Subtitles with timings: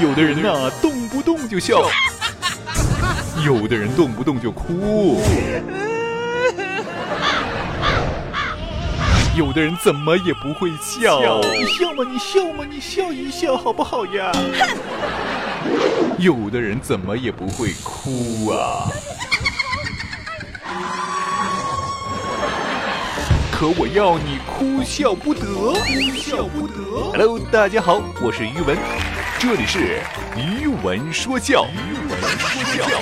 [0.00, 1.76] 有的人呐，动不动就笑；
[3.44, 5.20] 有的人动不动就哭；
[9.36, 11.40] 有的人怎么也不会笑。
[11.42, 14.32] 你笑嘛，你笑嘛，你笑一笑好不好呀？
[16.18, 18.86] 有的人怎么也不会哭啊！
[23.52, 25.74] 可我要你哭笑不得，哭
[26.16, 26.74] 笑不得。
[27.12, 28.76] Hello，大家好，我是于文，
[29.46, 30.00] 这里是
[30.38, 31.66] 于文说笑。
[31.66, 32.98] 于文说教。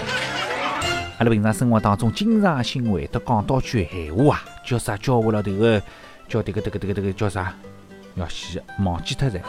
[1.19, 4.97] 阿拉平常生活当中经常性会得讲到句闲话啊，叫啥？
[4.97, 5.81] 叫我了这个，
[6.27, 7.55] 叫这个这个这个这个叫啥？
[8.17, 9.41] 要死，忘记脱噻。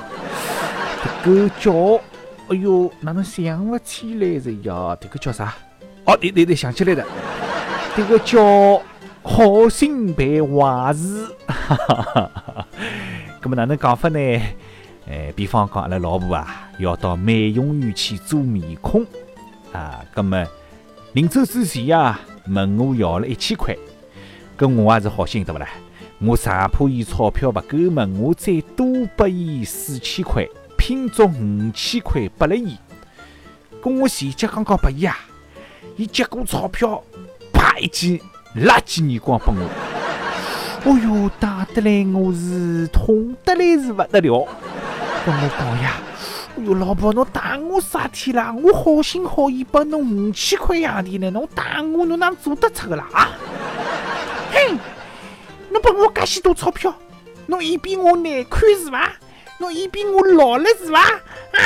[1.04, 2.00] 这个叫，
[2.50, 4.96] 哎哟，哪能想不起来着呀？
[5.02, 5.52] 这个叫啥？
[6.06, 7.04] 哦，对对对，想起来了，
[7.98, 8.80] 这个叫。
[9.26, 12.68] 好心办坏事，哈哈哈哈
[13.42, 14.20] 那么哪能讲法呢？
[15.10, 19.06] 哎，比方讲阿拉老婆啊，要到美容院去做面孔
[19.72, 20.46] 啊，那么
[21.14, 23.76] 临走之前呀，问我要了一千块，
[24.58, 25.68] 搿我也是好心对不啦？
[26.20, 28.88] 我生怕伊钞票勿够嘛，我再多
[29.18, 32.78] 拨伊四千块，拼足五千块拨了伊。
[33.82, 35.18] 搿我前脚刚刚拨伊啊，
[35.98, 37.04] 伊接过钞票，
[37.52, 38.22] 啪一记。
[38.56, 39.68] 垃圾眼光拨我，
[40.86, 44.48] 哦哟，打得来我是痛得来是勿得了。
[45.26, 45.94] 跟我讲呀，
[46.58, 48.54] 哎哟，老婆，侬打我啥体啦？
[48.54, 53.06] 我好心好意拨侬五千块洋钿呢，侬打我，侬哪做得出个啦？
[53.14, 53.30] 啊？
[54.52, 54.78] 哼，
[55.70, 56.94] 侬拨我介许多钞票，
[57.48, 59.14] 侬嫌比我难看是伐？
[59.60, 61.00] 侬嫌比我老了是伐？
[61.00, 61.60] 啊？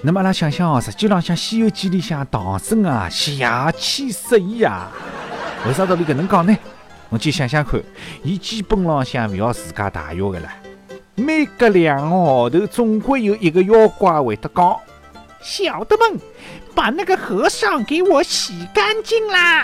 [0.00, 4.90] 那么阿拉想想哦，实际浪向《西游记》里向唐僧啊下气失意啊，
[5.66, 6.56] 为啥道理搿能讲呢？
[7.12, 7.78] 侬去想想看，
[8.24, 10.54] 伊基本浪向勿要自家大药个啦，
[11.14, 14.74] 每隔两个号头总归有一个妖怪会得讲
[15.42, 16.18] ：“小的们，
[16.74, 19.62] 把那个和尚给我洗干净啦！”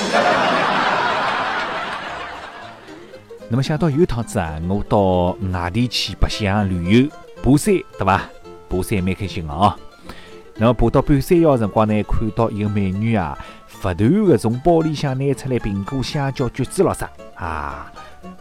[3.50, 7.08] 那么想到有趟子啊，我到外地去白相旅游，
[7.42, 8.22] 爬山，对伐？
[8.70, 9.74] 爬山蛮开心个哦，
[10.54, 13.38] 那么爬到半山腰辰光呢，看到一个美女啊，
[13.80, 17.92] 不断个从包里向拿出来苹果、香蕉、橘子咯啥啊，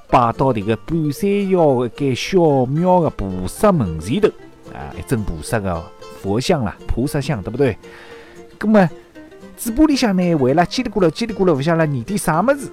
[0.08, 4.28] 摆到迭个半山腰一间小庙个菩萨门前头
[4.74, 5.84] 啊，一尊菩萨个
[6.22, 7.78] 佛像啦，菩萨像对不对？
[8.60, 8.90] 咁么
[9.56, 12.70] 嘴巴里向呢，为了叽里咕噜叽里咕噜，勿晓得念点啥物事。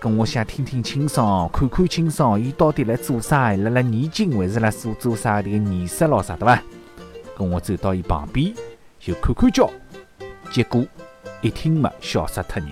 [0.00, 3.56] 咁我想听听清爽，看看清爽，伊到底来做啥？
[3.56, 6.62] 辣辣念经还是辣做做啥迭个仪式咯啥对伐？
[7.38, 8.52] 跟我走到伊旁边，
[9.00, 9.70] 就看看叫，
[10.50, 10.84] 结果
[11.44, 12.70] 一听嘛，笑死脱人。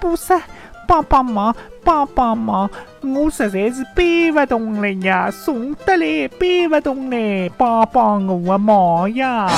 [0.00, 0.42] 菩萨，
[0.84, 2.68] 帮帮忙，帮帮忙！
[3.02, 9.48] 我实在是背不动了呀，送得来背不动呢，帮帮我个忙呀！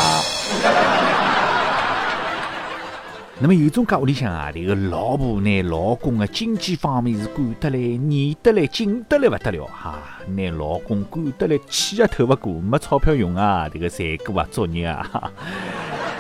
[3.39, 15.33] 那么有种家屋里向啊，这个老婆拿老公的经济方面是管得来、严得来、紧得来不得了哈，拿老公管得来气也透不过，没钞票用啊，这个赚过啊作孽啊！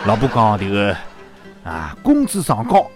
[0.07, 0.97] 老婆讲这个
[1.65, 2.91] 啊，工资上高，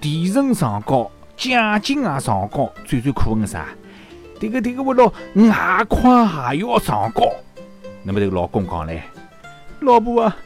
[0.00, 3.66] 提成上高，奖金也上高，最最可恨的啥？
[4.40, 7.22] 这个这个我老外快还要上高。
[8.02, 9.02] 那么这个老公讲嘞，
[9.80, 10.36] 老婆啊。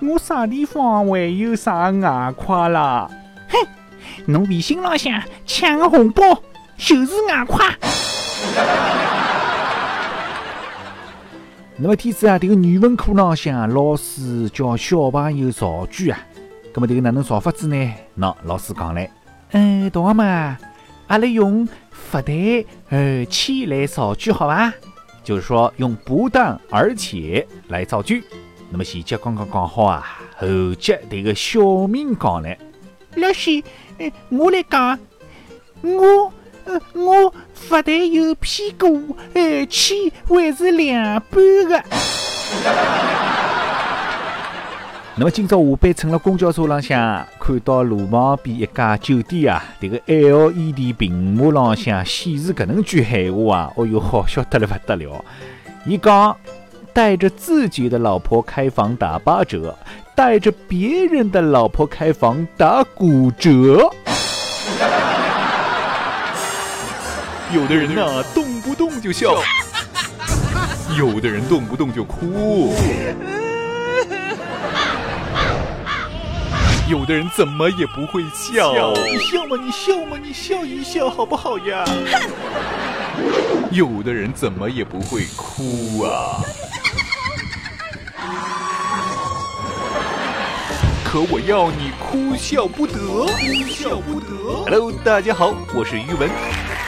[0.00, 3.08] 我啥地方还有啥外快啦？
[3.48, 3.68] 哼，
[4.26, 6.22] 侬微信浪向抢个红包
[6.76, 7.64] 就是外快。
[11.76, 16.18] 那么天子啊，这个语文课浪向老师教小朋友造句啊，
[16.74, 17.94] 那么这个哪能造法子呢？
[18.18, 19.10] 喏，老师讲嘞，
[19.50, 20.26] 嗯，同学们，
[21.06, 21.68] 阿拉用
[22.10, 24.72] 不但而且来造句好伐？
[25.22, 28.24] 就是说用不但而且来造句。
[28.70, 32.48] 那么前脚刚刚讲好啊，后脚这个小明讲呢，
[33.16, 33.62] 老师，
[34.30, 34.98] 我来讲，
[35.82, 36.32] 我
[36.64, 37.30] 呃我
[37.68, 41.84] 不但有屁股，而且还是两半的。
[45.14, 55.24] 那么今朝下班乘了公交车浪向，看到路旁边一家酒店啊，这个 LED 屏幕浪向显示搿能句闲话啊，哦哟，好笑得了不得了，
[55.84, 56.36] 伊讲。
[56.94, 59.74] 带着自己的老婆开房打八折，
[60.14, 63.90] 带着别人的老婆开房打骨折。
[67.50, 69.30] 有的人呢，动不动就笑；
[70.98, 72.74] 有的人动不动就哭；
[76.88, 78.92] 有的人怎么也不会笑。
[78.92, 81.84] 你笑嘛，你笑嘛，你笑一笑好不好呀？
[83.70, 86.42] 有的人怎么也不会哭啊。
[91.04, 93.30] 可我要你哭笑不得，哭
[93.68, 94.64] 笑不得。
[94.64, 96.28] Hello，大家好，我是于文，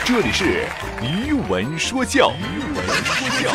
[0.03, 0.65] 这里是
[1.01, 3.51] 于文说教，于文说教。